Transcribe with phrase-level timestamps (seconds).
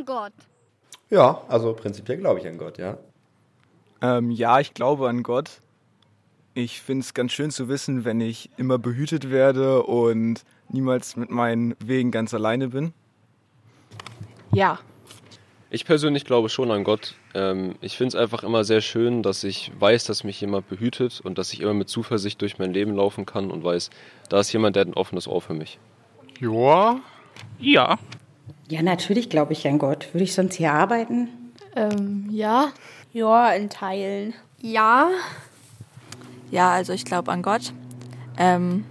[0.00, 0.32] An Gott?
[1.10, 2.96] Ja, also prinzipiell glaube ich an Gott, ja.
[4.00, 5.60] Ähm, ja, ich glaube an Gott.
[6.54, 11.28] Ich finde es ganz schön zu wissen, wenn ich immer behütet werde und niemals mit
[11.28, 12.94] meinen Wegen ganz alleine bin.
[14.52, 14.78] Ja.
[15.68, 17.14] Ich persönlich glaube schon an Gott.
[17.34, 21.20] Ähm, ich finde es einfach immer sehr schön, dass ich weiß, dass mich jemand behütet
[21.20, 23.90] und dass ich immer mit Zuversicht durch mein Leben laufen kann und weiß,
[24.30, 25.78] da ist jemand, der hat ein offenes Ohr für mich.
[26.40, 27.00] Ja.
[27.58, 27.98] Ja.
[28.70, 30.14] Ja, natürlich glaube ich an Gott.
[30.14, 31.28] Würde ich sonst hier arbeiten?
[31.74, 32.70] Ähm, ja.
[33.12, 34.32] Ja, in Teilen.
[34.60, 35.10] Ja.
[36.52, 37.72] Ja, also ich glaube an Gott.
[38.38, 38.84] Ähm,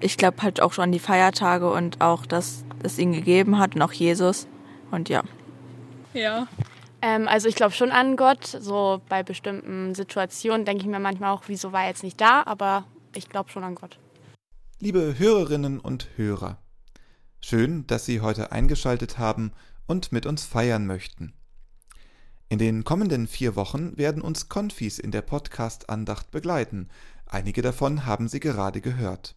[0.00, 3.76] ich glaube halt auch schon an die Feiertage und auch, dass es ihn gegeben hat
[3.76, 4.48] und auch Jesus.
[4.90, 5.22] Und ja.
[6.12, 6.48] Ja.
[7.02, 8.44] Ähm, also ich glaube schon an Gott.
[8.46, 12.42] So bei bestimmten Situationen denke ich mir manchmal auch, wieso war er jetzt nicht da,
[12.46, 12.84] aber
[13.14, 14.00] ich glaube schon an Gott.
[14.80, 16.58] Liebe Hörerinnen und Hörer,
[17.40, 19.52] schön, dass Sie heute eingeschaltet haben
[19.86, 21.32] und mit uns feiern möchten.
[22.48, 26.88] In den kommenden vier Wochen werden uns Konfis in der Podcast-Andacht begleiten.
[27.26, 29.36] Einige davon haben Sie gerade gehört.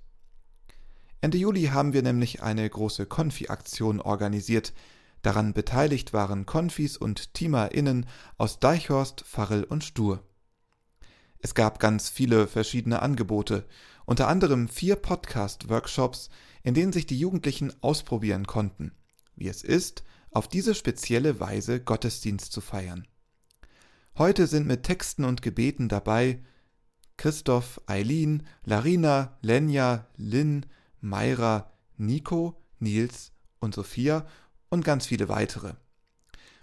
[1.21, 4.73] Ende Juli haben wir nämlich eine große Konfi-Aktion organisiert.
[5.21, 10.23] Daran beteiligt waren Konfis und TeamerInnen aus Deichhorst, Farrell und Stur.
[11.39, 13.65] Es gab ganz viele verschiedene Angebote,
[14.05, 16.29] unter anderem vier Podcast-Workshops,
[16.63, 18.93] in denen sich die Jugendlichen ausprobieren konnten,
[19.35, 23.07] wie es ist, auf diese spezielle Weise Gottesdienst zu feiern.
[24.17, 26.39] Heute sind mit Texten und Gebeten dabei
[27.17, 30.65] Christoph, Eileen, Larina, Lenja, Lynn,
[31.01, 34.25] Mayra, Nico, Nils und Sophia
[34.69, 35.73] und ganz viele weitere.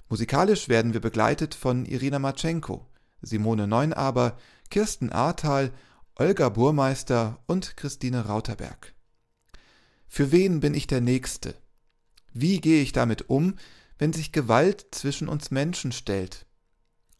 [0.08, 2.86] Musikalisch werden wir begleitet von Irina Matschenko,
[3.22, 4.36] Simone Neunaber,
[4.70, 5.72] Kirsten Ahrtal,
[6.16, 8.94] Olga Burmeister und Christine Rauterberg.
[10.12, 11.54] Für wen bin ich der Nächste?
[12.32, 13.54] Wie gehe ich damit um,
[13.96, 16.46] wenn sich Gewalt zwischen uns Menschen stellt?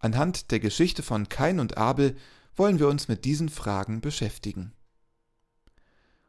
[0.01, 2.17] Anhand der Geschichte von Kain und Abel
[2.57, 4.73] wollen wir uns mit diesen Fragen beschäftigen.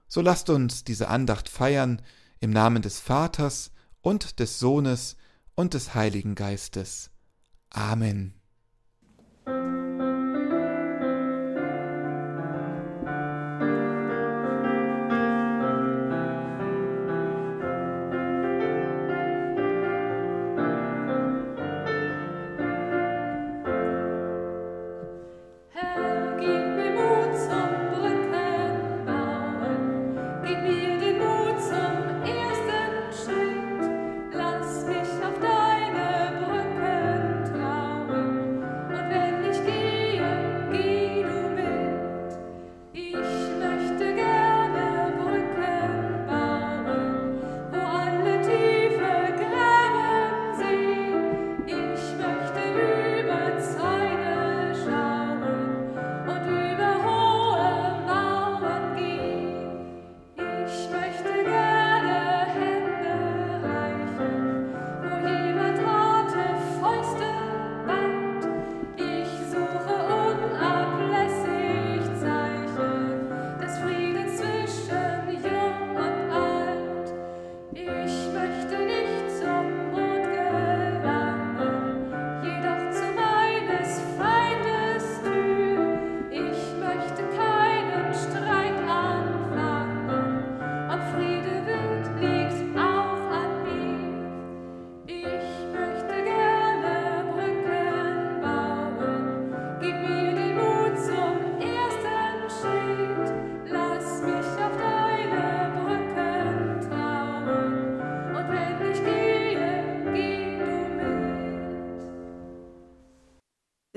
[0.07, 1.99] So lasst uns diese Andacht feiern
[2.39, 3.71] im Namen des Vaters
[4.01, 5.17] und des Sohnes
[5.55, 7.09] und des Heiligen Geistes.
[7.71, 8.35] Amen.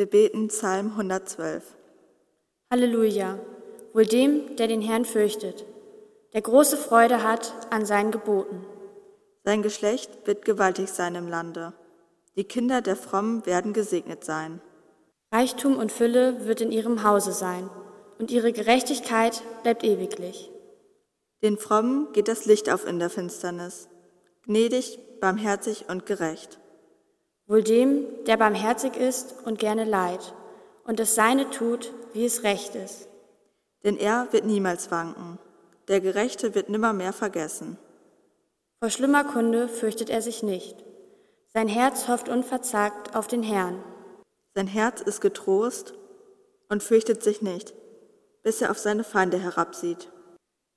[0.04, 1.62] Wir beten Psalm 112.
[2.70, 3.38] Halleluja,
[3.94, 5.64] wohl dem, der den Herrn fürchtet,
[6.34, 8.66] der große Freude hat an seinen Geboten.
[9.44, 11.72] Sein Geschlecht wird gewaltig sein im Lande.
[12.36, 14.60] Die Kinder der Frommen werden gesegnet sein.
[15.32, 17.70] Reichtum und Fülle wird in ihrem Hause sein,
[18.18, 20.50] und ihre Gerechtigkeit bleibt ewiglich.
[21.42, 23.88] Den Frommen geht das Licht auf in der Finsternis,
[24.42, 26.58] gnädig, barmherzig und gerecht.
[27.46, 30.34] Wohl dem, der barmherzig ist und gerne leid
[30.84, 33.08] und das Seine tut, wie es recht ist.
[33.82, 35.38] Denn er wird niemals wanken,
[35.88, 37.76] der Gerechte wird nimmermehr vergessen.
[38.80, 40.84] Vor schlimmer Kunde fürchtet er sich nicht.
[41.52, 43.82] Sein Herz hofft unverzagt auf den Herrn.
[44.54, 45.94] Sein Herz ist getrost
[46.68, 47.74] und fürchtet sich nicht,
[48.42, 50.10] bis er auf seine Feinde herabsieht.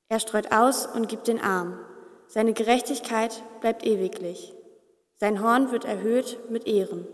[0.10, 1.80] Er streut aus und gibt den Arm.
[2.28, 4.54] Seine Gerechtigkeit bleibt ewiglich.
[5.20, 7.08] Sein Horn wird erhöht mit Ehren.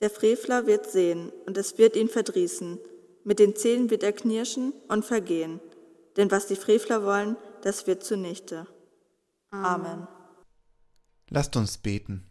[0.00, 2.78] Der Frevler wird sehen, und es wird ihn verdrießen.
[3.24, 5.60] Mit den Zähnen wird er knirschen und vergehen.
[6.16, 8.66] Denn was die Frevler wollen, das wird zunichte.
[9.50, 10.08] Amen.
[11.28, 12.28] Lasst uns beten.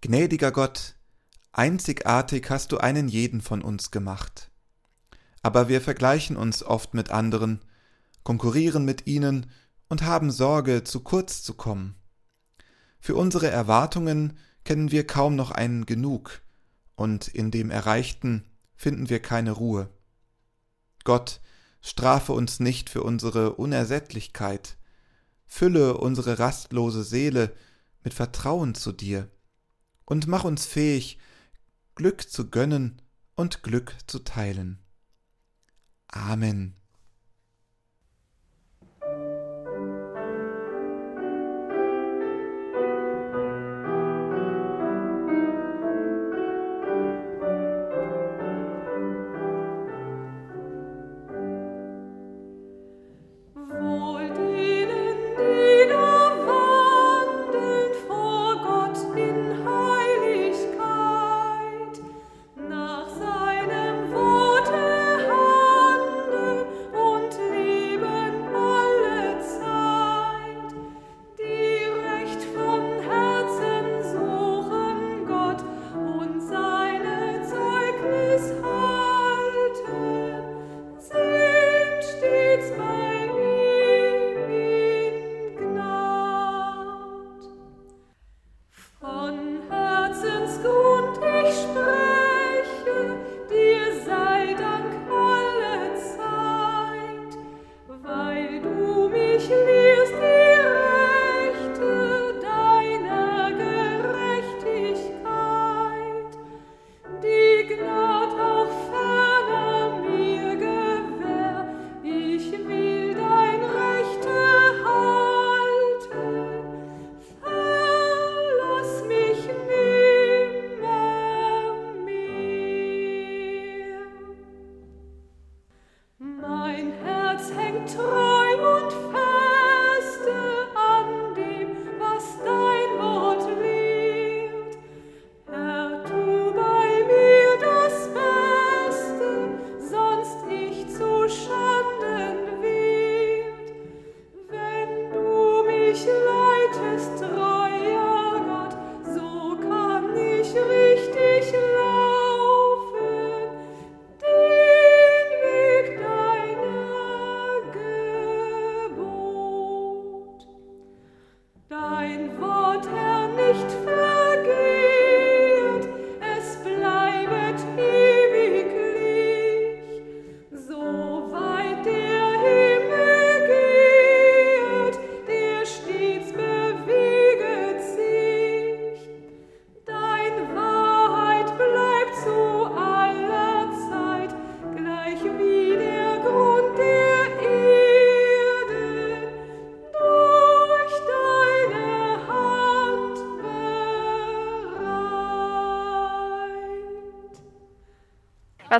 [0.00, 0.94] Gnädiger Gott,
[1.52, 4.50] einzigartig hast du einen jeden von uns gemacht.
[5.42, 7.60] Aber wir vergleichen uns oft mit anderen,
[8.22, 9.50] konkurrieren mit ihnen
[9.88, 11.96] und haben Sorge, zu kurz zu kommen.
[13.00, 16.42] Für unsere Erwartungen kennen wir kaum noch einen genug,
[16.94, 19.88] und in dem Erreichten finden wir keine Ruhe.
[21.04, 21.40] Gott,
[21.80, 24.76] strafe uns nicht für unsere Unersättlichkeit,
[25.46, 27.54] fülle unsere rastlose Seele
[28.02, 29.30] mit Vertrauen zu dir
[30.04, 31.18] und mach uns fähig,
[31.94, 33.02] Glück zu gönnen
[33.34, 34.78] und Glück zu teilen.
[36.08, 36.77] Amen.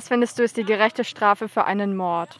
[0.09, 2.39] Findest du ist die gerechte Strafe für einen Mord?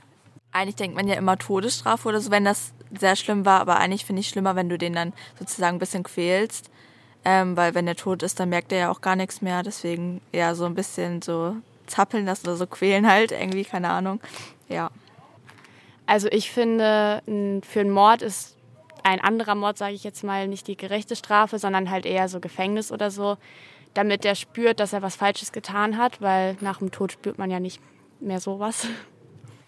[0.51, 4.05] Eigentlich denkt man ja immer Todesstrafe oder so, wenn das sehr schlimm war, aber eigentlich
[4.05, 6.69] finde ich es schlimmer, wenn du den dann sozusagen ein bisschen quälst.
[7.23, 9.61] Ähm, weil wenn er tot ist, dann merkt er ja auch gar nichts mehr.
[9.61, 14.19] Deswegen ja so ein bisschen so zappeln lassen oder so quälen halt, irgendwie, keine Ahnung.
[14.67, 14.89] Ja.
[16.05, 17.21] Also ich finde,
[17.67, 18.55] für einen Mord ist
[19.03, 22.39] ein anderer Mord, sage ich jetzt mal, nicht die gerechte Strafe, sondern halt eher so
[22.39, 23.37] Gefängnis oder so
[23.93, 27.51] damit er spürt, dass er was Falsches getan hat, weil nach dem Tod spürt man
[27.51, 27.81] ja nicht
[28.19, 28.87] mehr sowas.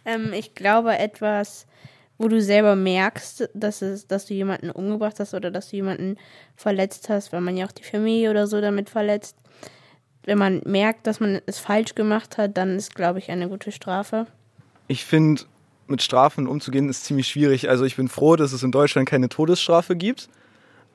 [0.04, 1.68] Ähm, ich glaube etwas,
[2.18, 6.18] wo du selber merkst, dass, es, dass du jemanden umgebracht hast oder dass du jemanden
[6.56, 9.36] verletzt hast, weil man ja auch die Familie oder so damit verletzt.
[10.24, 13.72] Wenn man merkt, dass man es falsch gemacht hat, dann ist, glaube ich, eine gute
[13.72, 14.28] Strafe.
[14.88, 15.44] Ich finde,
[15.88, 17.70] mit Strafen umzugehen ist ziemlich schwierig.
[17.70, 20.30] Also ich bin froh, dass es in Deutschland keine Todesstrafe gibt.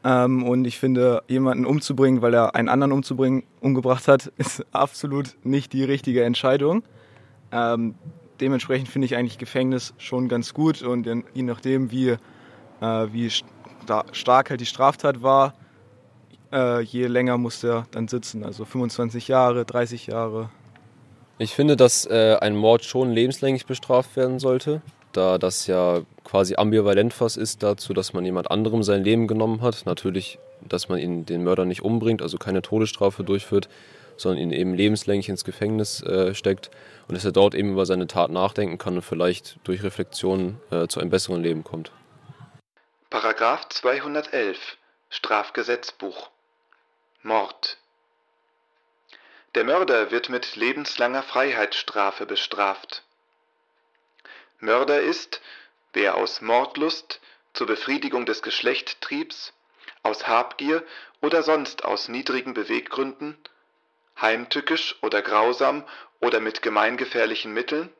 [0.06, 5.36] Ähm, und ich finde, jemanden umzubringen, weil er einen anderen umzubringen, umgebracht hat, ist absolut
[5.42, 6.84] nicht die richtige Entscheidung.
[7.50, 7.96] Ähm,
[8.40, 12.18] dementsprechend finde ich eigentlich Gefängnis schon ganz gut und je nachdem, wie, äh,
[12.80, 15.54] wie stark halt die Straftat war,
[16.52, 18.44] äh, je länger muss er dann sitzen.
[18.44, 20.50] Also 25 Jahre, 30 Jahre.
[21.38, 24.82] Ich finde, dass äh, ein Mord schon lebenslänglich bestraft werden sollte.
[25.16, 29.62] Da das ja quasi ambivalent was ist dazu, dass man jemand anderem sein Leben genommen
[29.62, 29.86] hat.
[29.86, 33.68] Natürlich, dass man ihn, den Mörder nicht umbringt, also keine Todesstrafe durchführt,
[34.16, 36.70] sondern ihn eben lebenslänglich ins Gefängnis äh, steckt
[37.08, 40.86] und dass er dort eben über seine Tat nachdenken kann und vielleicht durch Reflexion äh,
[40.88, 41.92] zu einem besseren Leben kommt.
[43.10, 44.76] Paragraph 211
[45.10, 46.30] Strafgesetzbuch
[47.22, 47.78] Mord
[49.54, 53.05] Der Mörder wird mit lebenslanger Freiheitsstrafe bestraft.
[54.60, 55.40] Mörder ist,
[55.92, 57.20] wer aus Mordlust,
[57.52, 59.52] zur Befriedigung des Geschlechttriebs,
[60.02, 60.84] aus Habgier
[61.20, 63.36] oder sonst aus niedrigen Beweggründen,
[64.20, 65.84] heimtückisch oder grausam
[66.20, 67.90] oder mit gemeingefährlichen Mitteln,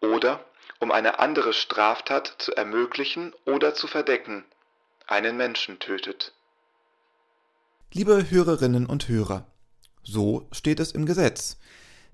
[0.00, 0.44] oder
[0.80, 4.44] um eine andere Straftat zu ermöglichen oder zu verdecken,
[5.06, 6.32] einen Menschen tötet.
[7.92, 9.46] Liebe Hörerinnen und Hörer,
[10.02, 11.58] so steht es im Gesetz.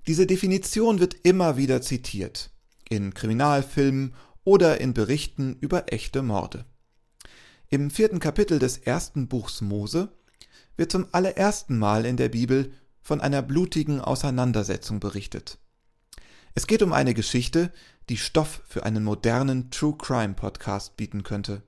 [0.07, 2.49] Diese Definition wird immer wieder zitiert,
[2.91, 6.65] in Kriminalfilmen oder in Berichten über echte Morde.
[7.69, 10.09] Im vierten Kapitel des ersten Buchs Mose
[10.75, 15.57] wird zum allerersten Mal in der Bibel von einer blutigen Auseinandersetzung berichtet.
[16.53, 17.71] Es geht um eine Geschichte,
[18.09, 21.63] die Stoff für einen modernen True Crime Podcast bieten könnte.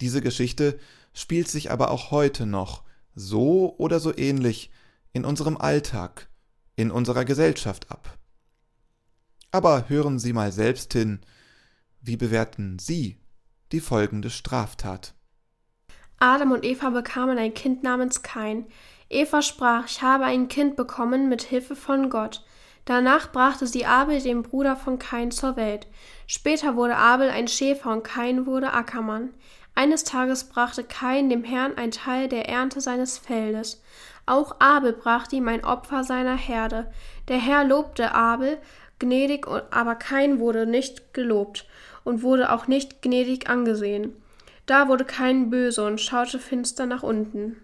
[0.00, 0.78] Diese Geschichte
[1.14, 2.84] spielt sich aber auch heute noch
[3.16, 4.70] so oder so ähnlich
[5.12, 6.28] in unserem Alltag,
[6.76, 8.16] in unserer Gesellschaft ab.
[9.56, 11.20] Aber hören Sie mal selbst hin,
[12.02, 13.16] wie bewerten Sie
[13.72, 15.14] die folgende Straftat?
[16.18, 18.66] Adam und Eva bekamen ein Kind namens Kain.
[19.08, 22.44] Eva sprach, ich habe ein Kind bekommen mit Hilfe von Gott.
[22.84, 25.86] Danach brachte sie Abel, den Bruder von Kain, zur Welt.
[26.26, 29.32] Später wurde Abel ein Schäfer und Kain wurde Ackermann.
[29.74, 33.82] Eines Tages brachte Kain dem Herrn ein Teil der Ernte seines Feldes.
[34.26, 36.92] Auch Abel brachte ihm ein Opfer seiner Herde.
[37.28, 38.58] Der Herr lobte Abel
[38.98, 41.66] gnädig, aber Kain wurde nicht gelobt
[42.04, 44.12] und wurde auch nicht gnädig angesehen.
[44.66, 47.56] Da wurde Kain böse und schaute finster nach unten.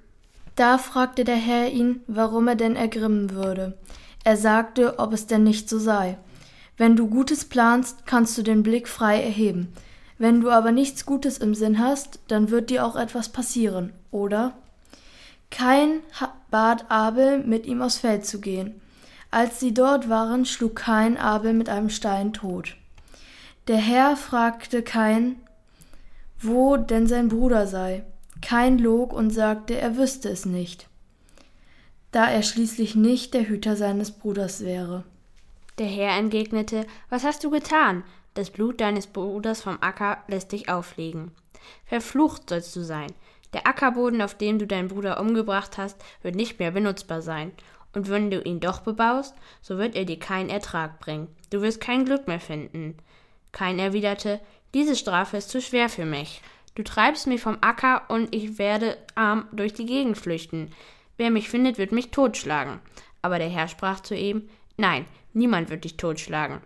[0.57, 3.79] Da fragte der Herr ihn, warum er denn ergrimmen würde.
[4.25, 6.19] Er sagte, ob es denn nicht so sei.
[6.77, 9.73] Wenn du Gutes planst, kannst du den Blick frei erheben.
[10.19, 14.55] Wenn du aber nichts Gutes im Sinn hast, dann wird dir auch etwas passieren, oder?
[15.51, 16.01] Kain
[16.51, 18.81] bat Abel, mit ihm aufs Feld zu gehen.
[19.33, 22.77] Als sie dort waren, schlug Kain Abel mit einem Stein tot.
[23.67, 25.35] Der Herr fragte Kain,
[26.41, 28.05] wo denn sein Bruder sei.
[28.41, 30.87] Kain log und sagte, er wüsste es nicht
[32.13, 35.05] da er schließlich nicht der Hüter seines Bruders wäre.
[35.79, 38.05] Der Herr entgegnete, Was hast du getan?
[38.35, 41.33] Das Blut deines Bruders vom Acker lässt dich auflegen.
[41.87, 43.13] Verflucht sollst du sein.
[43.55, 47.53] Der Ackerboden, auf dem du deinen Bruder umgebracht hast, wird nicht mehr benutzbar sein.
[47.95, 51.29] Und wenn du ihn doch bebaust, so wird er dir keinen Ertrag bringen.
[51.51, 52.97] Du wirst kein Glück mehr finden.
[53.53, 54.41] Kain erwiderte,
[54.75, 56.41] diese Strafe ist zu schwer für mich.
[56.75, 60.71] Du treibst mich vom Acker und ich werde arm durch die Gegend flüchten.
[61.19, 62.81] Wer mich findet, wird mich totschlagen.
[63.21, 66.61] Aber der Herr sprach zu ihm, Nein, niemand wird dich totschlagen.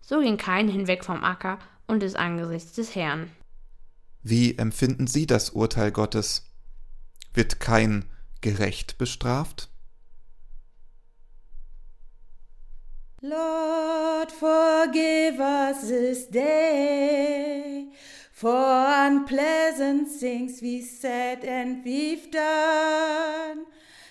[0.00, 3.30] So ging Kain hinweg vom Acker und des Angesichts des Herrn.
[4.22, 6.50] Wie empfinden Sie das Urteil Gottes?
[7.34, 8.04] Wird Kain
[8.40, 9.71] gerecht bestraft?
[13.24, 17.86] Lord, forgive us this day
[18.32, 23.66] for unpleasant things we said and we've done.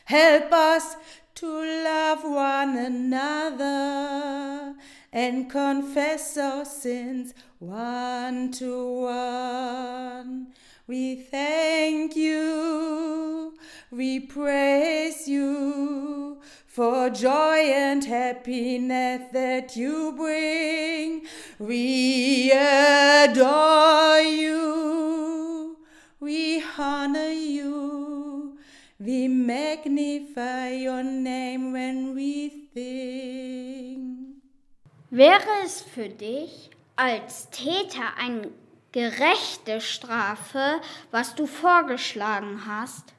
[0.06, 0.96] Help us
[1.36, 4.75] to love one another
[5.12, 10.53] and confess our sins one to one.
[10.88, 13.56] We thank you,
[13.91, 16.41] we praise you
[16.73, 21.25] for joy and happiness that you bring.
[21.59, 25.75] We adore you,
[26.21, 28.57] we honor you.
[28.99, 34.41] We magnify your name when we sing.
[35.09, 38.49] Wäre es für dich als Täter eine
[38.93, 40.79] gerechte Strafe,
[41.11, 43.13] was du vorgeschlagen hast?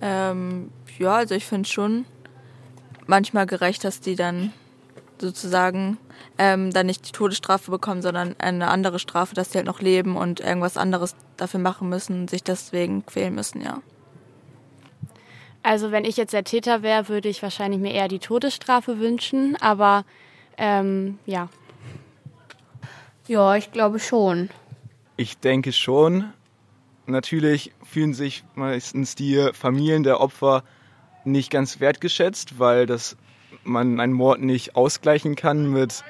[0.00, 2.06] Ähm, ja, also ich finde schon
[3.06, 4.52] manchmal gerecht, dass die dann
[5.20, 5.98] sozusagen
[6.38, 10.16] ähm, dann nicht die Todesstrafe bekommen, sondern eine andere Strafe, dass die halt noch leben
[10.16, 13.80] und irgendwas anderes dafür machen müssen, sich deswegen quälen müssen, ja.
[15.62, 19.56] Also wenn ich jetzt der Täter wäre, würde ich wahrscheinlich mir eher die Todesstrafe wünschen,
[19.60, 20.04] aber
[20.58, 21.48] ähm, ja.
[23.28, 24.50] Ja, ich glaube schon.
[25.16, 26.32] Ich denke schon.
[27.06, 30.64] Natürlich fühlen sich meistens die Familien der Opfer
[31.24, 33.16] nicht ganz wertgeschätzt, weil das
[33.64, 36.04] man einen Mord nicht ausgleichen kann mit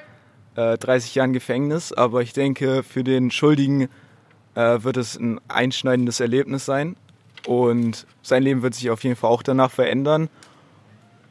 [0.55, 3.89] äh, 30 Jahren Gefängnis, aber ich denke, für den Schuldigen
[4.55, 6.95] äh, wird es ein einschneidendes Erlebnis sein.
[7.45, 10.29] Und sein Leben wird sich auf jeden Fall auch danach verändern.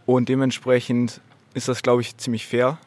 [0.05, 1.21] Und dementsprechend
[1.55, 2.79] ist das, glaube ich, ziemlich fair.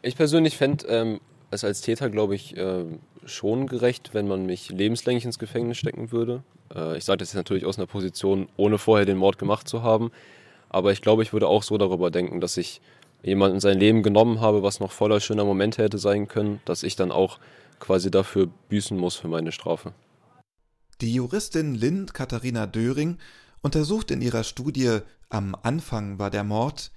[0.00, 1.20] Ich persönlich fände ähm,
[1.52, 2.84] es als Täter, glaube ich, äh,
[3.24, 6.42] schon gerecht, wenn man mich lebenslänglich ins Gefängnis stecken würde.
[6.74, 9.82] Äh, ich sage das jetzt natürlich aus einer Position, ohne vorher den Mord gemacht zu
[9.82, 10.10] haben.
[10.68, 12.80] Aber ich glaube, ich würde auch so darüber denken, dass ich
[13.22, 16.82] jemanden in sein Leben genommen habe, was noch voller schöner Momente hätte sein können, dass
[16.82, 17.38] ich dann auch
[17.78, 19.92] quasi dafür büßen muss für meine Strafe.
[21.00, 23.18] Die Juristin Lynn Katharina Döring
[23.60, 26.90] untersucht in ihrer Studie Am Anfang war der Mord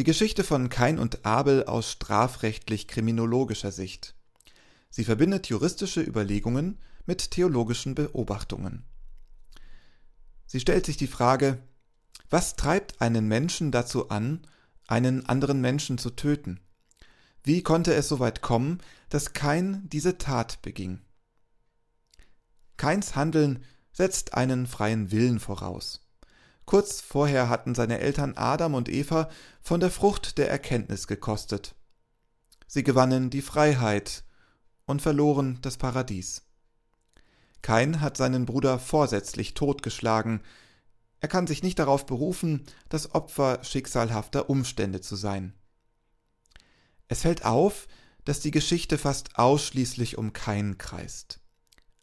[0.00, 4.14] die Geschichte von Kain und Abel aus strafrechtlich-kriminologischer Sicht.
[4.88, 8.86] Sie verbindet juristische Überlegungen mit theologischen Beobachtungen.
[10.46, 11.58] Sie stellt sich die Frage,
[12.30, 14.40] was treibt einen Menschen dazu an,
[14.86, 16.60] einen anderen Menschen zu töten?
[17.44, 18.78] Wie konnte es so weit kommen,
[19.10, 21.02] dass Kain diese Tat beging?
[22.78, 26.09] Kains Handeln setzt einen freien Willen voraus.
[26.70, 29.28] Kurz vorher hatten seine Eltern Adam und Eva
[29.60, 31.74] von der Frucht der Erkenntnis gekostet.
[32.68, 34.22] Sie gewannen die Freiheit
[34.86, 36.42] und verloren das Paradies.
[37.60, 40.42] Kain hat seinen Bruder vorsätzlich totgeschlagen.
[41.18, 45.54] Er kann sich nicht darauf berufen, das Opfer schicksalhafter Umstände zu sein.
[47.08, 47.88] Es fällt auf,
[48.24, 51.40] dass die Geschichte fast ausschließlich um Kain kreist.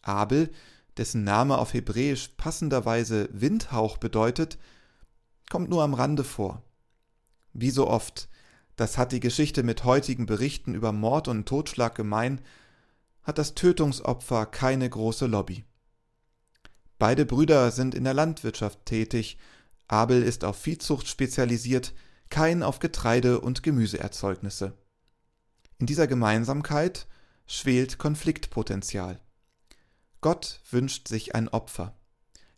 [0.02, 0.52] Abel
[0.98, 4.58] dessen Name auf Hebräisch passenderweise Windhauch bedeutet,
[5.50, 6.64] kommt nur am Rande vor.
[7.54, 8.30] Wie so oft,
[8.76, 12.42] das hat die Geschichte mit heutigen Berichten über Mord und Totschlag gemein,
[13.24, 15.66] hat das Tötungsopfer keine große Lobby.
[17.00, 19.38] Beide Brüder sind in der Landwirtschaft tätig,
[19.88, 21.94] Abel ist auf Viehzucht spezialisiert,
[22.30, 24.74] Kain auf Getreide und Gemüseerzeugnisse.
[25.78, 27.08] In dieser Gemeinsamkeit
[27.46, 29.22] schwelt Konfliktpotenzial.
[30.28, 31.96] Gott wünscht sich ein Opfer.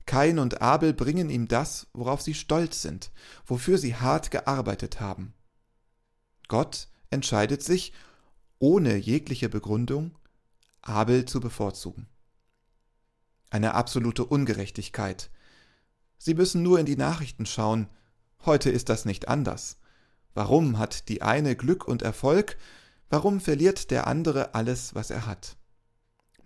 [0.08, 3.12] Kain und Abel bringen ihm das, worauf sie stolz sind,
[3.46, 5.36] wofür sie hart gearbeitet haben.
[6.48, 7.94] Gott entscheidet sich,
[8.58, 10.18] ohne jegliche Begründung,
[10.82, 12.08] Abel zu bevorzugen.
[13.52, 15.30] Eine absolute Ungerechtigkeit.
[16.18, 17.88] Sie müssen nur in die Nachrichten schauen.
[18.48, 19.78] Heute ist das nicht anders.
[20.34, 22.58] Warum hat die eine Glück und Erfolg?
[23.12, 25.59] Warum verliert der andere alles, was er hat?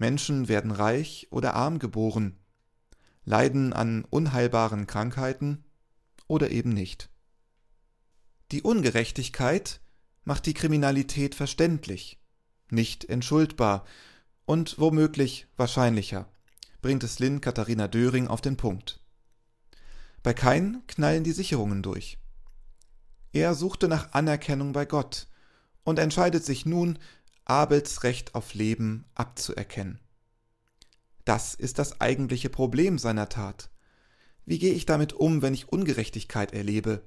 [0.03, 2.37] Menschen werden reich oder arm geboren,
[3.23, 5.63] leiden an unheilbaren Krankheiten
[6.27, 7.09] oder eben nicht.
[8.51, 9.79] Die Ungerechtigkeit
[10.25, 12.19] macht die Kriminalität verständlich,
[12.69, 13.85] nicht entschuldbar
[14.43, 16.29] und womöglich wahrscheinlicher,
[16.81, 18.99] bringt es Lynn Katharina Döring auf den Punkt.
[20.21, 22.17] Bei Kain knallen die Sicherungen durch.
[23.31, 25.27] Er suchte nach Anerkennung bei Gott
[25.85, 26.99] und entscheidet sich nun,
[27.45, 29.99] Abels Recht auf Leben abzuerkennen.
[31.25, 33.69] Das ist das eigentliche Problem seiner Tat.
[34.45, 37.01] Wie gehe ich damit um, wenn ich Ungerechtigkeit erlebe?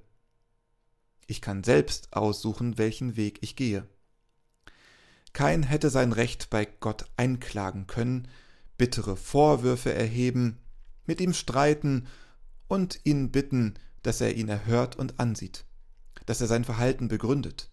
[1.27, 3.87] Ich kann selbst aussuchen, welchen Weg ich gehe.
[5.33, 8.29] Kein hätte sein Recht bei Gott einklagen können,
[8.79, 10.59] bittere Vorwürfe erheben,
[11.05, 12.07] mit ihm streiten
[12.69, 15.65] und ihn bitten, dass er ihn erhört und ansieht,
[16.25, 17.71] dass er sein Verhalten begründet.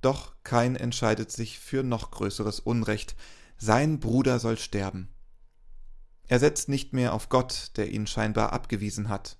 [0.00, 3.16] Doch kein entscheidet sich für noch größeres Unrecht.
[3.56, 5.08] Sein Bruder soll sterben.
[6.28, 9.38] Er setzt nicht mehr auf Gott, der ihn scheinbar abgewiesen hat.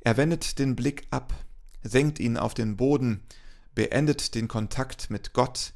[0.00, 1.34] Er wendet den Blick ab,
[1.82, 3.22] senkt ihn auf den Boden,
[3.74, 5.74] beendet den Kontakt mit Gott,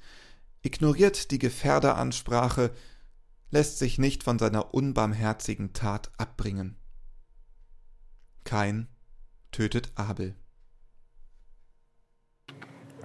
[0.63, 2.73] ignoriert die Gefährderansprache,
[3.51, 6.77] lässt sich nicht von seiner unbarmherzigen Tat abbringen.
[8.45, 8.89] Kain
[9.51, 10.37] tötet Abel.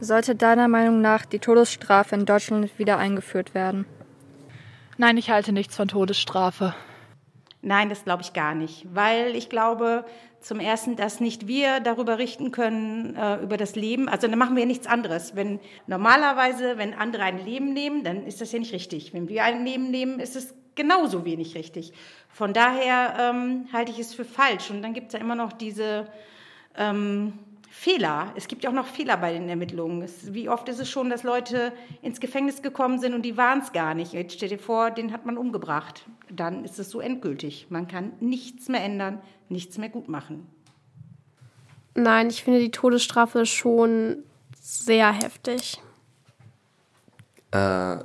[0.04, 3.86] Sollte deiner Meinung nach die Todesstrafe in Deutschland wieder eingeführt werden?
[4.98, 6.74] Nein, ich halte nichts von Todesstrafe.
[7.62, 10.04] Nein, das glaube ich gar nicht, weil ich glaube
[10.40, 14.10] zum Ersten, dass nicht wir darüber richten können, äh, über das Leben.
[14.10, 15.36] Also dann machen wir nichts anderes.
[15.36, 19.14] Wenn normalerweise, wenn andere ein Leben nehmen, dann ist das ja nicht richtig.
[19.14, 21.94] Wenn wir ein Leben nehmen, ist es genauso wenig richtig.
[22.28, 24.72] Von daher ähm, halte ich es für falsch.
[24.72, 26.08] Und dann gibt es ja immer noch diese
[26.76, 27.34] ähm,
[27.72, 28.34] Fehler.
[28.36, 30.02] Es gibt ja auch noch Fehler bei den Ermittlungen.
[30.02, 33.62] Es, wie oft ist es schon, dass Leute ins Gefängnis gekommen sind und die waren
[33.62, 34.12] es gar nicht.
[34.12, 36.04] Jetzt stell dir vor, den hat man umgebracht.
[36.30, 37.68] Dann ist es so endgültig.
[37.70, 40.48] Man kann nichts mehr ändern, nichts mehr gut machen.
[41.96, 44.18] Nein, ich finde die Todesstrafe schon
[44.60, 45.82] sehr heftig.
[47.52, 47.98] Äh,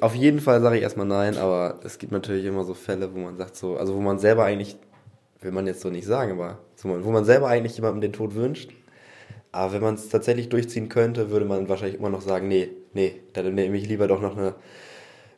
[0.00, 3.18] auf jeden Fall sage ich erstmal nein, aber es gibt natürlich immer so Fälle, wo
[3.18, 4.76] man sagt so, also wo man selber eigentlich,
[5.42, 8.70] will man jetzt so nicht sagen, aber wo man selber eigentlich jemandem den Tod wünscht
[9.52, 13.20] Aber wenn man es tatsächlich durchziehen könnte, würde man wahrscheinlich immer noch sagen, nee, nee,
[13.34, 14.54] dann nehme ich lieber doch noch eine,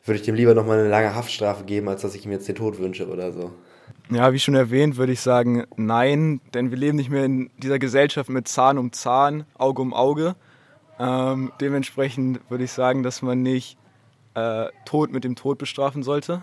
[0.05, 2.47] würde ich dem lieber noch mal eine lange Haftstrafe geben, als dass ich ihm jetzt
[2.47, 3.51] den Tod wünsche oder so.
[4.09, 7.77] Ja, wie schon erwähnt, würde ich sagen, nein, denn wir leben nicht mehr in dieser
[7.77, 10.35] Gesellschaft mit Zahn um Zahn, Auge um Auge.
[10.97, 13.77] Ähm, dementsprechend würde ich sagen, dass man nicht
[14.33, 16.41] äh, Tod mit dem Tod bestrafen sollte.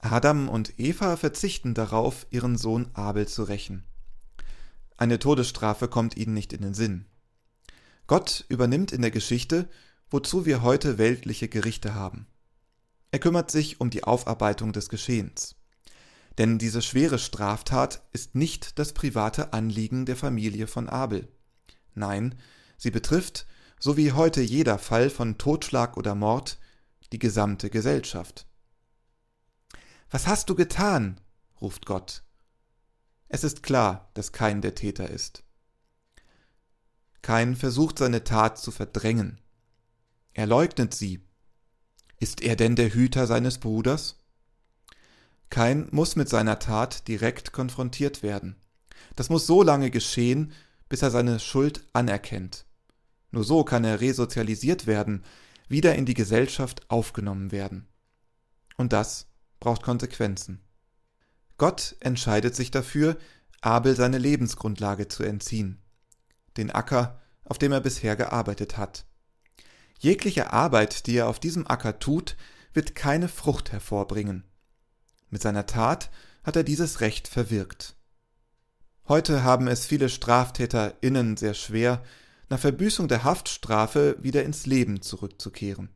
[0.00, 3.84] Adam und Eva verzichten darauf, ihren Sohn Abel zu rächen.
[4.96, 7.06] Eine Todesstrafe kommt ihnen nicht in den Sinn.
[8.06, 9.68] Gott übernimmt in der Geschichte,
[10.10, 12.26] wozu wir heute weltliche Gerichte haben.
[13.10, 15.56] Er kümmert sich um die Aufarbeitung des Geschehens.
[16.38, 21.28] Denn diese schwere Straftat ist nicht das private Anliegen der Familie von Abel.
[21.94, 22.34] Nein,
[22.76, 23.46] sie betrifft,
[23.78, 26.58] so wie heute jeder Fall von Totschlag oder Mord,
[27.12, 28.46] die gesamte Gesellschaft.
[30.10, 31.20] Was hast du getan?
[31.60, 32.24] ruft Gott.
[33.34, 35.42] Es ist klar, dass Kain der Täter ist.
[37.20, 39.40] Kain versucht seine Tat zu verdrängen.
[40.34, 41.20] Er leugnet sie.
[42.20, 44.20] Ist er denn der Hüter seines Bruders?
[45.50, 48.54] Kain muss mit seiner Tat direkt konfrontiert werden.
[49.16, 50.52] Das muss so lange geschehen,
[50.88, 52.66] bis er seine Schuld anerkennt.
[53.32, 55.24] Nur so kann er resozialisiert werden,
[55.66, 57.88] wieder in die Gesellschaft aufgenommen werden.
[58.76, 59.26] Und das
[59.58, 60.63] braucht Konsequenzen.
[61.56, 63.16] Gott entscheidet sich dafür,
[63.60, 65.82] Abel seine Lebensgrundlage zu entziehen,
[66.56, 69.06] den Acker, auf dem er bisher gearbeitet hat.
[69.98, 72.36] Jegliche Arbeit, die er auf diesem Acker tut,
[72.72, 74.44] wird keine Frucht hervorbringen.
[75.30, 76.10] Mit seiner Tat
[76.42, 77.96] hat er dieses Recht verwirkt.
[79.06, 82.02] Heute haben es viele StraftäterInnen sehr schwer,
[82.48, 85.90] nach Verbüßung der Haftstrafe wieder ins Leben zurückzukehren.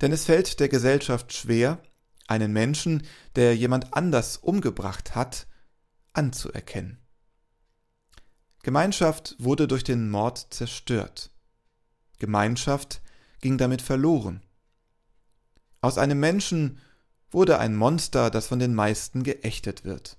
[0.00, 1.80] Denn es fällt der Gesellschaft schwer,
[2.28, 3.02] einen Menschen,
[3.36, 5.46] der jemand anders umgebracht hat,
[6.12, 6.98] anzuerkennen.
[8.62, 11.30] Gemeinschaft wurde durch den Mord zerstört.
[12.18, 13.00] Gemeinschaft
[13.40, 14.42] ging damit verloren.
[15.80, 16.78] Aus einem Menschen
[17.30, 20.18] wurde ein Monster, das von den meisten geächtet wird.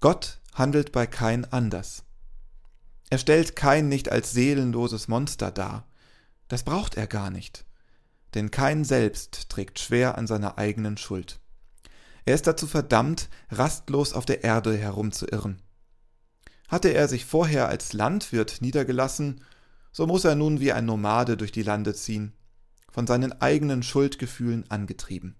[0.00, 2.04] Gott handelt bei Kain anders.
[3.10, 5.88] Er stellt Kain nicht als seelenloses Monster dar.
[6.46, 7.67] Das braucht er gar nicht
[8.34, 11.40] denn kein selbst trägt schwer an seiner eigenen Schuld.
[12.24, 15.62] Er ist dazu verdammt, rastlos auf der Erde herumzuirren.
[16.68, 19.42] Hatte er sich vorher als Landwirt niedergelassen,
[19.92, 22.34] so muss er nun wie ein Nomade durch die Lande ziehen,
[22.90, 25.36] von seinen eigenen Schuldgefühlen angetrieben.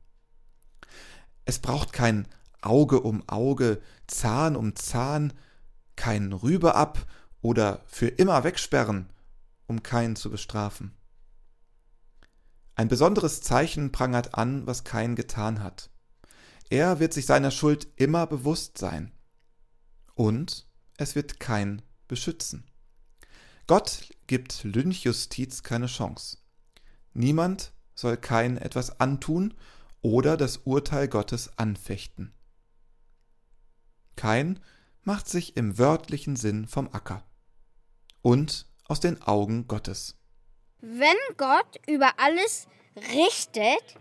[1.44, 2.26] Es braucht kein
[2.62, 5.32] Auge um Auge, Zahn um Zahn,
[5.96, 7.06] kein Rübe ab
[7.40, 9.10] oder für immer wegsperren,
[9.66, 10.94] um keinen zu bestrafen.
[12.78, 15.90] Ein besonderes Zeichen prangert an, was Kain getan hat.
[16.70, 19.10] Er wird sich seiner Schuld immer bewusst sein.
[20.14, 22.70] Und es wird Kain beschützen.
[23.66, 26.38] Gott gibt Lynchjustiz keine Chance.
[27.14, 29.54] Niemand soll Kain etwas antun
[30.00, 32.32] oder das Urteil Gottes anfechten.
[34.14, 34.60] Kain
[35.02, 37.24] macht sich im wörtlichen Sinn vom Acker
[38.22, 40.14] und aus den Augen Gottes.
[40.80, 43.96] Wenn Gott über alles richtet,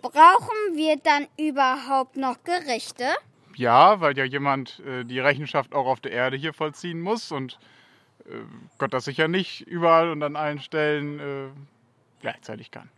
[0.00, 3.04] brauchen wir dann überhaupt noch Gerichte?
[3.56, 7.58] Ja, weil ja jemand äh, die Rechenschaft auch auf der Erde hier vollziehen muss und
[8.24, 8.30] äh,
[8.78, 11.48] Gott das sicher nicht überall und an allen Stellen äh,
[12.22, 12.88] gleichzeitig kann.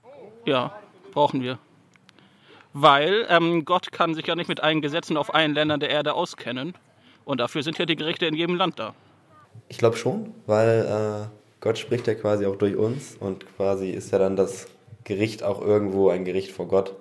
[0.44, 0.78] Ja,
[1.12, 1.58] brauchen wir.
[2.72, 6.14] Weil ähm, Gott kann sich ja nicht mit allen Gesetzen auf allen Ländern der Erde
[6.14, 6.74] auskennen.
[7.24, 8.94] Und dafür sind ja die Gerichte in jedem Land da.
[9.68, 14.12] Ich glaube schon, weil äh, Gott spricht ja quasi auch durch uns und quasi ist
[14.12, 14.66] ja dann das
[15.02, 16.94] Gericht auch irgendwo ein Gericht vor Gott,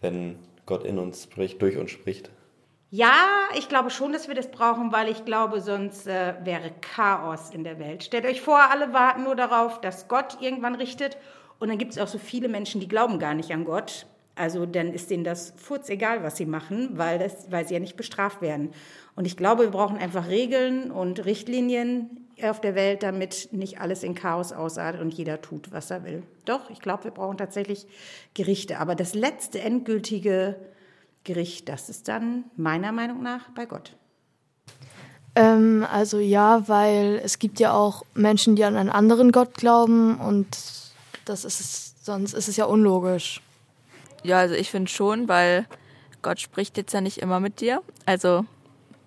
[0.00, 2.30] wenn Gott in uns spricht, durch uns spricht.
[2.90, 3.12] Ja,
[3.58, 7.64] ich glaube schon, dass wir das brauchen, weil ich glaube, sonst äh, wäre Chaos in
[7.64, 8.02] der Welt.
[8.02, 11.18] Stellt euch vor, alle warten nur darauf, dass Gott irgendwann richtet.
[11.58, 14.06] Und dann gibt es auch so viele Menschen, die glauben gar nicht an Gott.
[14.36, 17.80] Also dann ist denen das furz egal, was sie machen, weil, das, weil sie ja
[17.80, 18.70] nicht bestraft werden.
[19.16, 24.02] Und ich glaube, wir brauchen einfach Regeln und Richtlinien auf der Welt, damit nicht alles
[24.02, 26.22] in Chaos ausartet und jeder tut, was er will.
[26.44, 27.86] Doch, ich glaube, wir brauchen tatsächlich
[28.34, 28.78] Gerichte.
[28.78, 30.56] Aber das letzte endgültige
[31.24, 33.96] Gericht, das ist dann meiner Meinung nach bei Gott.
[35.34, 40.18] Ähm, also ja, weil es gibt ja auch Menschen, die an einen anderen Gott glauben
[40.18, 40.46] und
[41.24, 43.40] das ist es, sonst ist es ja unlogisch.
[44.24, 45.66] Ja, also ich finde schon, weil
[46.22, 47.82] Gott spricht jetzt ja nicht immer mit dir.
[48.06, 48.44] Also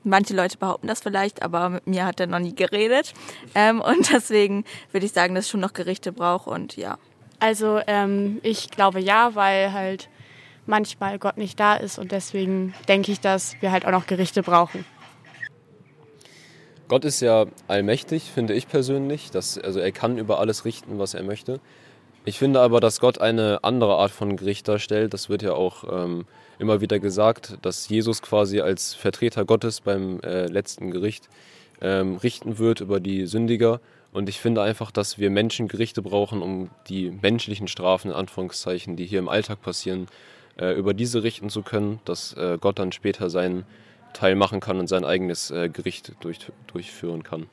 [0.03, 3.13] Manche Leute behaupten das vielleicht, aber mit mir hat er noch nie geredet.
[3.53, 6.97] Ähm, und deswegen würde ich sagen, dass es schon noch Gerichte braucht und ja.
[7.39, 10.09] Also ähm, ich glaube ja, weil halt
[10.65, 14.43] manchmal Gott nicht da ist und deswegen denke ich, dass wir halt auch noch Gerichte
[14.43, 14.85] brauchen.
[16.87, 19.31] Gott ist ja allmächtig, finde ich persönlich.
[19.31, 21.61] Dass, also er kann über alles richten, was er möchte.
[22.23, 25.13] Ich finde aber, dass Gott eine andere Art von Gericht darstellt.
[25.13, 26.25] Das wird ja auch ähm,
[26.59, 31.29] immer wieder gesagt, dass Jesus quasi als Vertreter Gottes beim äh, letzten Gericht
[31.81, 33.81] ähm, richten wird über die Sündiger.
[34.11, 38.95] Und ich finde einfach, dass wir Menschen Gerichte brauchen, um die menschlichen Strafen, in Anführungszeichen,
[38.95, 40.07] die hier im Alltag passieren,
[40.59, 43.65] äh, über diese richten zu können, dass äh, Gott dann später seinen
[44.13, 47.47] Teil machen kann und sein eigenes äh, Gericht durch, durchführen kann.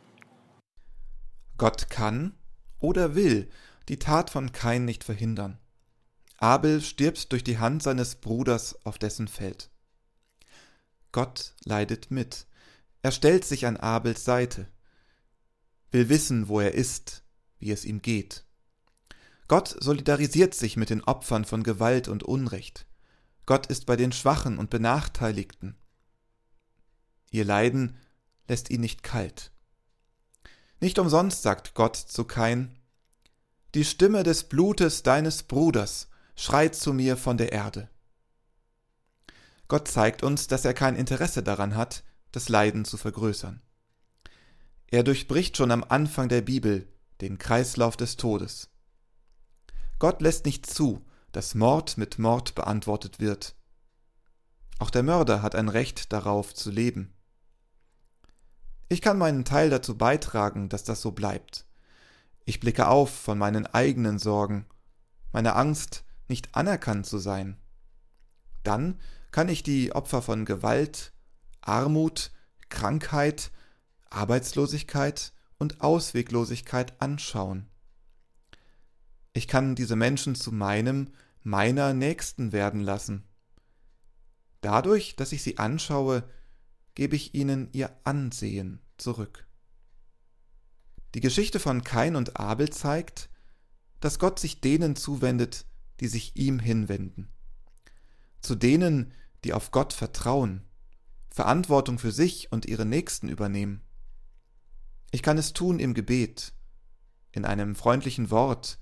[1.56, 2.34] Gott kann
[2.80, 3.48] oder will
[3.88, 5.58] die Tat von Kain nicht verhindern.
[6.38, 9.70] Abel stirbt durch die Hand seines Bruders auf dessen Feld.
[11.10, 12.46] Gott leidet mit.
[13.02, 14.68] Er stellt sich an Abels Seite,
[15.90, 17.24] will wissen, wo er ist,
[17.58, 18.44] wie es ihm geht.
[19.48, 22.86] Gott solidarisiert sich mit den Opfern von Gewalt und Unrecht.
[23.46, 25.76] Gott ist bei den Schwachen und Benachteiligten.
[27.30, 27.96] Ihr Leiden
[28.46, 29.50] lässt ihn nicht kalt.
[30.80, 32.77] Nicht umsonst sagt Gott zu Kain,
[33.74, 37.90] Die Stimme des Blutes deines Bruders schreit zu mir von der Erde.
[39.68, 42.02] Gott zeigt uns, dass er kein Interesse daran hat,
[42.32, 43.60] das Leiden zu vergrößern.
[44.86, 46.88] Er durchbricht schon am Anfang der Bibel
[47.20, 48.70] den Kreislauf des Todes.
[49.98, 53.54] Gott lässt nicht zu, dass Mord mit Mord beantwortet wird.
[54.78, 57.12] Auch der Mörder hat ein Recht darauf zu leben.
[58.88, 61.67] Ich kann meinen Teil dazu beitragen, dass das so bleibt.
[62.48, 64.64] Ich blicke auf von meinen eigenen Sorgen,
[65.32, 67.58] meiner Angst, nicht anerkannt zu sein.
[68.62, 68.98] Dann
[69.32, 71.12] kann ich die Opfer von Gewalt,
[71.60, 72.30] Armut,
[72.70, 73.50] Krankheit,
[74.08, 77.68] Arbeitslosigkeit und Ausweglosigkeit anschauen.
[79.34, 83.24] Ich kann diese Menschen zu meinem, meiner Nächsten werden lassen.
[84.62, 86.26] Dadurch, dass ich sie anschaue,
[86.94, 89.47] gebe ich ihnen ihr Ansehen zurück.
[91.14, 93.30] Die Geschichte von Kain und Abel zeigt,
[94.00, 95.64] dass Gott sich denen zuwendet,
[96.00, 97.28] die sich ihm hinwenden.
[98.40, 99.12] Zu denen,
[99.44, 100.62] die auf Gott vertrauen,
[101.30, 103.82] Verantwortung für sich und ihre Nächsten übernehmen.
[105.10, 106.52] Ich kann es tun im Gebet,
[107.32, 108.78] in einem freundlichen Wort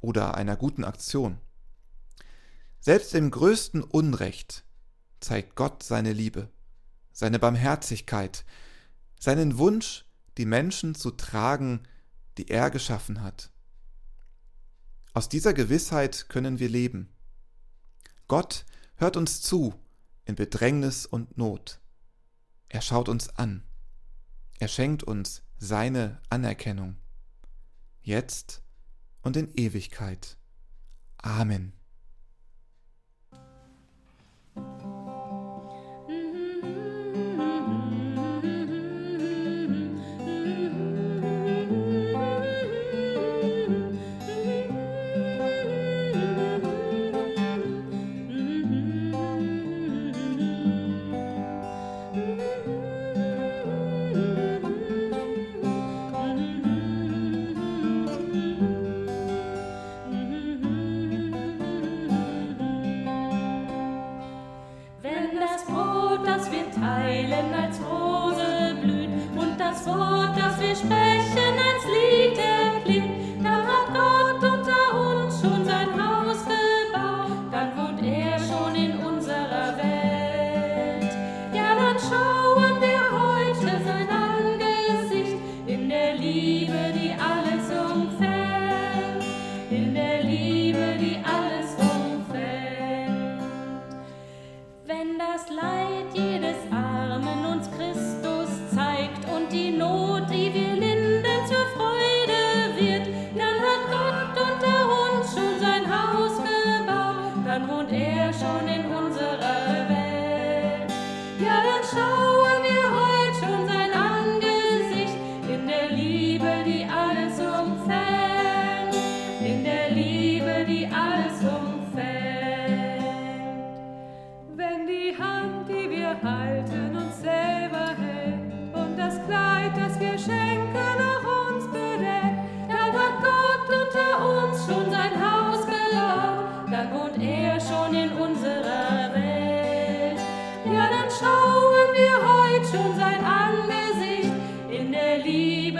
[0.00, 1.38] oder einer guten Aktion.
[2.80, 4.64] Selbst im größten Unrecht
[5.20, 6.48] zeigt Gott seine Liebe,
[7.12, 8.44] seine Barmherzigkeit,
[9.18, 10.05] seinen Wunsch,
[10.36, 11.82] die Menschen zu tragen,
[12.38, 13.50] die er geschaffen hat.
[15.14, 17.08] Aus dieser Gewissheit können wir leben.
[18.28, 19.74] Gott hört uns zu
[20.24, 21.80] in Bedrängnis und Not.
[22.68, 23.62] Er schaut uns an.
[24.58, 26.96] Er schenkt uns seine Anerkennung,
[28.02, 28.62] jetzt
[29.22, 30.36] und in Ewigkeit.
[31.18, 31.75] Amen.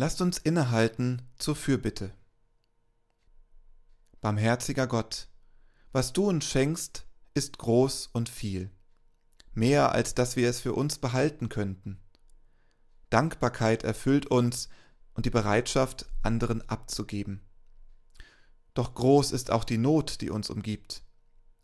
[0.00, 2.14] Lasst uns innehalten zur Fürbitte.
[4.22, 5.28] Barmherziger Gott,
[5.92, 8.70] was du uns schenkst, ist groß und viel,
[9.52, 12.00] mehr als dass wir es für uns behalten könnten.
[13.10, 14.70] Dankbarkeit erfüllt uns
[15.12, 17.42] und die Bereitschaft, anderen abzugeben.
[18.72, 21.02] Doch groß ist auch die Not, die uns umgibt.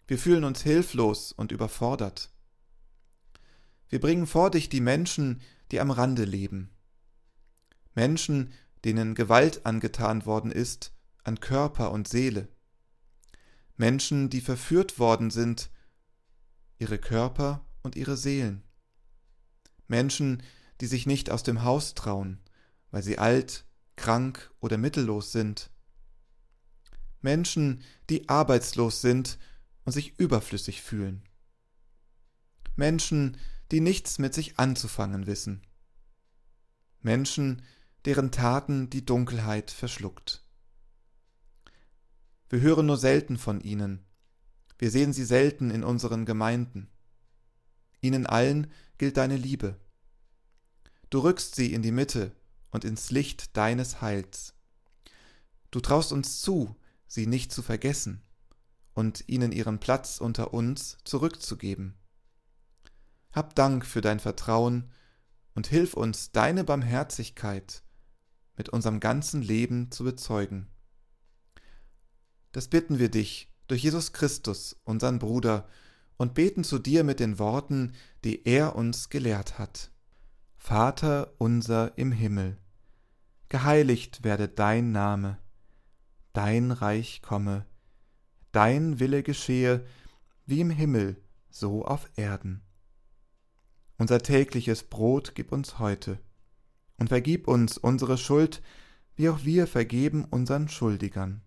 [0.07, 2.29] Wir fühlen uns hilflos und überfordert.
[3.88, 6.75] Wir bringen vor dich die Menschen, die am Rande leben.
[7.96, 8.52] Menschen,
[8.85, 10.92] denen Gewalt angetan worden ist,
[11.24, 12.48] an Körper und Seele.
[13.76, 15.70] Menschen, die verführt worden sind,
[16.78, 18.62] ihre Körper und ihre Seelen.
[19.88, 20.42] Menschen,
[20.80, 22.38] die sich nicht aus dem Haus trauen,
[22.90, 23.64] weil sie alt,
[23.96, 25.70] krank oder mittellos sind.
[27.22, 29.38] Menschen, die arbeitslos sind
[29.85, 31.22] und sich überflüssig fühlen.
[32.76, 33.38] Menschen,
[33.70, 35.62] die nichts mit sich anzufangen wissen.
[37.00, 37.62] Menschen,
[38.06, 40.44] deren Taten die Dunkelheit verschluckt.
[42.48, 44.06] Wir hören nur selten von ihnen,
[44.78, 46.88] wir sehen sie selten in unseren Gemeinden.
[48.00, 49.80] Ihnen allen gilt deine Liebe.
[51.10, 52.32] Du rückst sie in die Mitte
[52.70, 54.54] und ins Licht deines Heils.
[55.70, 56.76] Du traust uns zu,
[57.08, 58.22] sie nicht zu vergessen
[58.92, 61.96] und ihnen ihren Platz unter uns zurückzugeben.
[63.32, 64.90] Hab Dank für dein Vertrauen
[65.54, 67.82] und hilf uns, deine Barmherzigkeit
[68.56, 70.66] mit unserem ganzen Leben zu bezeugen.
[72.52, 75.68] Das bitten wir dich durch Jesus Christus, unseren Bruder,
[76.16, 77.92] und beten zu dir mit den Worten,
[78.24, 79.90] die er uns gelehrt hat.
[80.56, 82.56] Vater unser im Himmel,
[83.48, 85.38] geheiligt werde dein Name,
[86.32, 87.66] dein Reich komme,
[88.52, 89.84] dein Wille geschehe,
[90.46, 92.62] wie im Himmel, so auf Erden.
[93.98, 96.18] Unser tägliches Brot gib uns heute,
[96.99, 98.62] und vergib uns unsere Schuld,
[99.14, 101.42] wie auch wir vergeben unseren Schuldigern.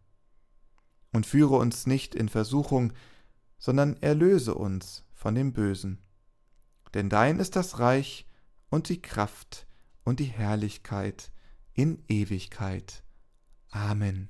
[1.12, 2.94] Und führe uns nicht in Versuchung,
[3.58, 6.00] sondern erlöse uns von dem Bösen.
[6.94, 8.28] Denn dein ist das Reich
[8.70, 9.68] und die Kraft
[10.04, 11.32] und die Herrlichkeit
[11.74, 13.04] in Ewigkeit.
[13.70, 14.30] Amen.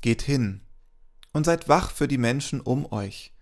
[0.00, 0.62] Geht hin
[1.32, 3.34] und seid wach für die Menschen um euch.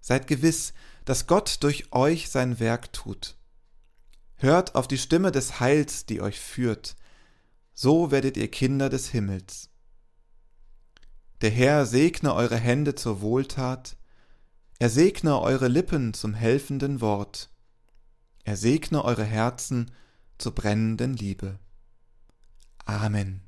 [0.00, 0.72] Seid gewiss,
[1.04, 3.37] dass Gott durch euch sein Werk tut.
[4.38, 6.96] Hört auf die Stimme des Heils, die euch führt,
[7.74, 9.68] so werdet ihr Kinder des Himmels.
[11.40, 13.96] Der Herr segne eure Hände zur Wohltat,
[14.78, 17.50] er segne eure Lippen zum helfenden Wort,
[18.44, 19.90] er segne eure Herzen
[20.38, 21.58] zur brennenden Liebe.
[22.84, 23.47] Amen.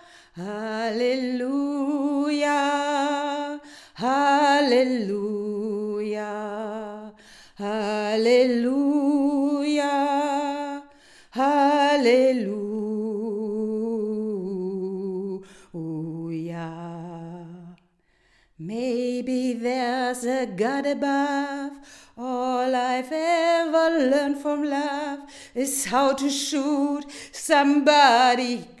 [0.41, 1.61] Hallelujah!
[3.93, 5.21] Hallelujah!
[7.55, 8.73] Hallelujah!
[11.29, 12.71] Hallelujah!
[18.57, 21.73] Maybe there's a God above.
[22.17, 25.19] All I've ever learned from love
[25.53, 28.80] is how to shoot somebody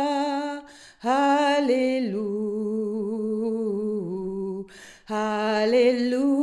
[5.61, 6.40] Halleluja,